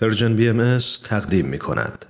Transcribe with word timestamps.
پرژن 0.00 0.36
بی 0.36 0.48
ام 0.48 0.78
تقدیم 1.04 1.46
می 1.46 1.58
کند. 1.58 2.06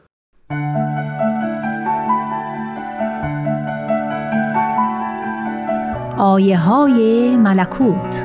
آیه 6.19 6.59
های 6.59 7.37
ملکوت 7.37 8.17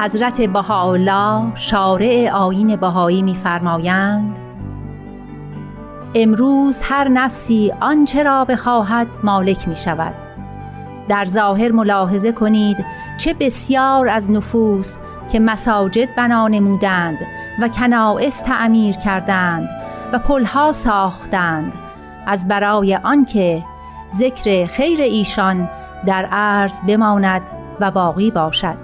حضرت 0.00 0.40
بهاءالله 0.40 1.56
شارع 1.56 2.30
آیین 2.32 2.76
بهایی 2.76 3.22
می‌فرمایند 3.22 4.51
امروز 6.14 6.82
هر 6.82 7.08
نفسی 7.08 7.72
آنچه 7.80 8.22
را 8.22 8.44
بخواهد 8.44 9.06
مالک 9.22 9.68
می 9.68 9.76
شود 9.76 10.14
در 11.08 11.24
ظاهر 11.24 11.72
ملاحظه 11.72 12.32
کنید 12.32 12.84
چه 13.18 13.34
بسیار 13.34 14.08
از 14.08 14.30
نفوس 14.30 14.96
که 15.32 15.40
مساجد 15.40 16.14
بنا 16.14 16.48
نمودند 16.48 17.18
و 17.60 17.68
کنائس 17.68 18.40
تعمیر 18.40 18.94
کردند 18.94 19.68
و 20.12 20.18
پلها 20.18 20.72
ساختند. 20.72 21.74
از 22.26 22.48
برای 22.48 22.96
آنکه 22.96 23.64
ذکر 24.14 24.66
خیر 24.66 25.00
ایشان 25.00 25.68
در 26.06 26.24
عرض 26.24 26.80
بماند 26.88 27.42
و 27.80 27.90
باقی 27.90 28.30
باشد 28.30 28.76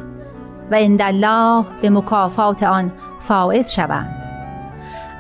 و 0.71 0.75
الله 1.01 1.65
به 1.83 1.91
مکافات 1.91 2.63
آن 2.63 2.93
فائز 3.21 3.71
شوند. 3.71 4.25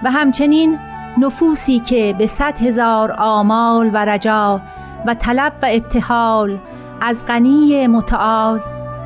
و 0.02 0.11
همچنین 0.11 0.79
نفوسی 1.21 1.79
که 1.81 2.15
به 2.19 2.27
صد 2.27 2.59
هزار 2.63 3.13
آمال 3.19 3.91
و 3.93 4.05
رجا 4.05 4.61
و 5.07 5.15
طلب 5.15 5.53
و 5.63 5.67
ابتحال 5.71 6.59
از 7.01 7.27
غنی 7.27 7.87
متعال 7.87 8.61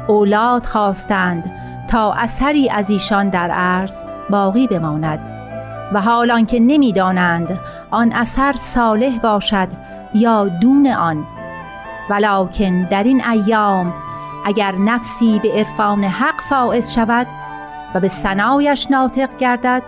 اولاد 0.09 0.67
خواستند 0.67 1.51
تا 1.91 2.13
اثری 2.13 2.71
از 2.71 2.91
ایشان 2.91 3.29
در 3.29 3.51
عرض 3.51 4.03
باقی 4.31 4.67
بماند 4.67 5.19
و 5.93 6.01
حال 6.01 6.31
آنکه 6.31 6.61
نمی‌دانند 6.61 7.59
آن 7.91 8.13
اثر 8.13 8.53
صالح 8.53 9.19
باشد 9.19 9.69
یا 10.15 10.49
دون 10.49 10.87
آن 10.87 11.25
ولکن 12.11 12.83
در 12.83 13.03
این 13.03 13.25
ایام 13.29 13.93
اگر 14.47 14.73
نفسی 14.73 15.39
به 15.39 15.53
عرفان 15.53 16.05
حق 16.05 16.41
فائز 16.49 16.93
شود 16.93 17.27
و 17.95 18.01
به 18.01 18.09
ثنایش 18.09 18.91
ناطق 18.91 19.37
گردد 19.37 19.83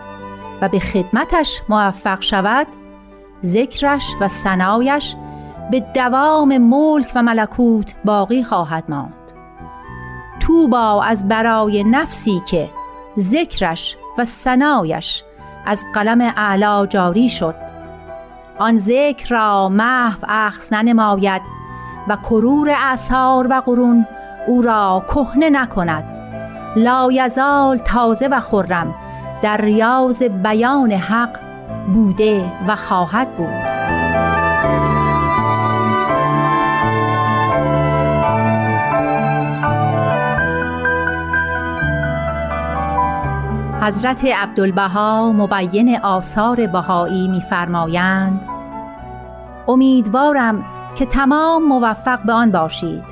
و 0.61 0.69
به 0.69 0.79
خدمتش 0.79 1.61
موفق 1.69 2.21
شود 2.21 2.67
ذکرش 3.43 4.05
و 4.21 4.27
ثنایش 4.27 5.15
به 5.71 5.79
دوام 5.79 6.57
ملک 6.57 7.11
و 7.15 7.23
ملکوت 7.23 7.95
باقی 8.05 8.43
خواهد 8.43 8.83
ماند. 8.89 9.13
توبا 10.39 11.03
از 11.03 11.27
برای 11.27 11.83
نفسی 11.83 12.41
که 12.47 12.69
ذکرش 13.19 13.97
و 14.17 14.25
ثنایش 14.25 15.23
از 15.65 15.83
قلم 15.93 16.21
اعلا 16.21 16.85
جاری 16.85 17.29
شد 17.29 17.55
آن 18.57 18.77
ذکر 18.77 19.27
را 19.29 19.69
محو 19.69 20.25
اخذ 20.27 20.73
ننماید 20.73 21.41
و 22.07 22.15
کرور 22.15 22.69
اعثار 22.69 23.47
و 23.49 23.53
قرون 23.53 24.07
او 24.47 24.61
را 24.61 25.03
کهنه 25.07 25.49
نکند. 25.49 26.19
لا 26.75 27.09
یزال 27.11 27.77
تازه 27.77 28.27
و 28.27 28.39
خرم 28.39 28.95
در 29.41 29.57
ریاض 29.57 30.23
بیان 30.23 30.91
حق 30.91 31.39
بوده 31.93 32.51
و 32.67 32.75
خواهد 32.75 33.37
بود. 33.37 33.75
حضرت 43.81 44.25
عبدالبها 44.25 45.31
مبین 45.31 45.97
آثار 46.03 46.67
بهایی 46.67 47.27
می‌فرمایند 47.27 48.41
امیدوارم 49.67 50.65
که 50.95 51.05
تمام 51.05 51.63
موفق 51.63 52.23
به 52.23 52.33
آن 52.33 52.51
باشید. 52.51 53.03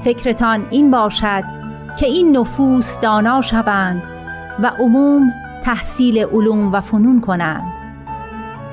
فکرتان 0.00 0.66
این 0.70 0.90
باشد 0.90 1.44
که 1.98 2.06
این 2.06 2.36
نفوس 2.36 2.98
دانا 3.00 3.42
شوند 3.42 4.02
و 4.62 4.66
عموم 4.66 5.32
تحصیل 5.64 6.18
علوم 6.18 6.72
و 6.72 6.80
فنون 6.80 7.20
کنند 7.20 7.72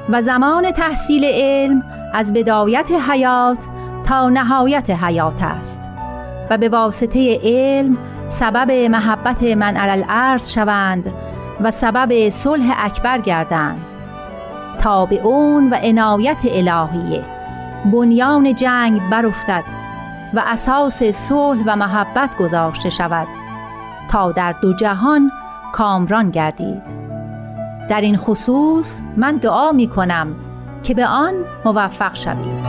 و 0.09 0.21
زمان 0.21 0.71
تحصیل 0.71 1.25
علم 1.25 1.83
از 2.13 2.33
بدایت 2.33 2.91
حیات 3.09 3.67
تا 4.03 4.29
نهایت 4.29 4.89
حیات 4.89 5.43
است 5.43 5.89
و 6.49 6.57
به 6.57 6.69
واسطه 6.69 7.39
علم 7.43 7.97
سبب 8.29 8.71
محبت 8.71 9.43
من 9.43 9.77
الارض 9.77 10.53
شوند 10.53 11.13
و 11.61 11.71
سبب 11.71 12.29
صلح 12.29 12.75
اکبر 12.77 13.21
گردند 13.21 13.93
تا 14.79 15.05
به 15.05 15.21
اون 15.21 15.69
و 15.69 15.75
عنایت 15.75 16.41
الهیه 16.43 17.23
بنیان 17.91 18.55
جنگ 18.55 19.01
برافتد 19.09 19.63
و 20.33 20.43
اساس 20.45 21.03
صلح 21.03 21.63
و 21.65 21.75
محبت 21.75 22.37
گذاشته 22.37 22.89
شود 22.89 23.27
تا 24.09 24.31
در 24.31 24.51
دو 24.51 24.73
جهان 24.73 25.31
کامران 25.77 26.31
گردید. 26.31 26.83
در 27.89 28.01
این 28.01 28.17
خصوص 28.17 29.01
من 29.17 29.37
دعا 29.37 29.71
می 29.71 29.87
کنم 29.87 30.35
که 30.83 30.93
به 30.93 31.07
آن 31.07 31.33
موفق 31.65 32.15
شوید. 32.15 32.67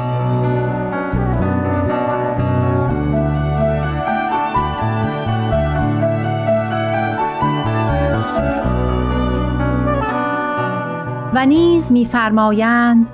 و 11.34 11.46
نیز 11.46 11.92
میفرمایند 11.92 13.10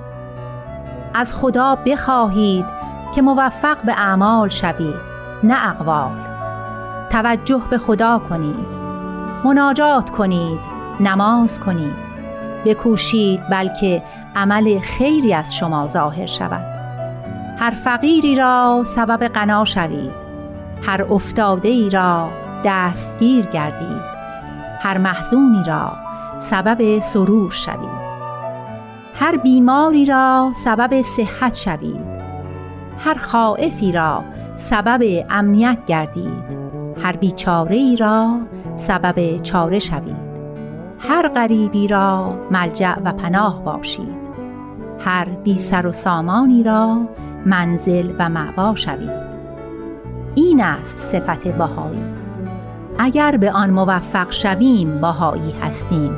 از 1.13 1.35
خدا 1.35 1.75
بخواهید 1.75 2.65
که 3.15 3.21
موفق 3.21 3.81
به 3.85 3.91
اعمال 3.91 4.49
شوید 4.49 4.95
نه 5.43 5.69
اقوال. 5.69 6.11
توجه 7.09 7.61
به 7.69 7.77
خدا 7.77 8.19
کنید. 8.29 8.84
مناجات 9.45 10.09
کنید 10.09 10.59
نماز 10.99 11.59
کنید. 11.59 11.95
بکوشید 12.65 13.49
بلکه 13.51 14.03
عمل 14.35 14.79
خیری 14.79 15.33
از 15.33 15.55
شما 15.55 15.87
ظاهر 15.87 16.25
شود. 16.25 16.63
هر 17.59 17.71
فقیری 17.71 18.35
را 18.35 18.83
سبب 18.85 19.27
غنا 19.27 19.65
شوید. 19.65 20.11
هر 20.83 21.13
افتاده 21.13 21.67
ای 21.67 21.89
را 21.89 22.29
دستگیر 22.63 23.45
گردید. 23.45 24.01
هر 24.79 24.97
محزونی 24.97 25.63
را 25.67 25.91
سبب 26.39 26.99
سرور 26.99 27.51
شوید. 27.51 28.05
هر 29.13 29.37
بیماری 29.37 30.05
را 30.05 30.51
سبب 30.53 31.01
صحت 31.01 31.55
شوید. 31.55 32.05
هر 32.99 33.13
خائفی 33.13 33.91
را 33.91 34.23
سبب 34.57 35.25
امنیت 35.29 35.85
گردید. 35.85 36.64
هر 37.05 37.15
بیچاره 37.15 37.75
ای 37.75 37.95
را 37.95 38.39
سبب 38.77 39.37
چاره 39.41 39.79
شوید. 39.79 40.35
هر 40.99 41.27
غریبی 41.27 41.87
را 41.87 42.39
ملجع 42.51 42.99
و 42.99 43.11
پناه 43.11 43.63
باشید. 43.63 44.25
هر 44.99 45.25
بی 45.25 45.57
سر 45.57 45.87
و 45.87 45.91
سامانی 45.91 46.63
را 46.63 47.01
منزل 47.45 48.13
و 48.19 48.29
معوا 48.29 48.75
شوید. 48.75 49.25
این 50.35 50.61
است 50.61 50.99
صفت 50.99 51.47
بهایی. 51.47 52.03
اگر 52.97 53.37
به 53.37 53.51
آن 53.51 53.69
موفق 53.69 54.31
شویم 54.31 55.01
بهایی 55.01 55.53
هستیم. 55.61 56.11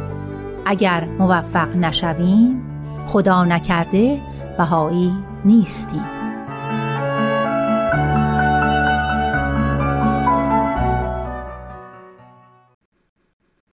اگر 0.65 1.07
موفق 1.19 1.75
نشویم 1.75 2.61
خدا 3.07 3.43
نکرده 3.43 4.19
بهایی 4.57 5.13
نیستیم. 5.45 6.16